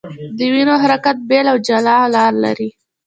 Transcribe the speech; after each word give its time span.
د 0.37 0.39
وینو 0.53 0.75
حرکت 0.83 1.17
بېل 1.29 1.45
او 1.51 1.57
جلا 1.67 1.97
لار 2.15 2.33
لري. 2.43 2.69